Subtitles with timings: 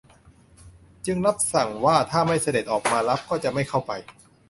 [1.05, 3.91] จึงรับสั่งว่าถ้าไม่เสด็จออกมารับก็จะไม่เข้าไป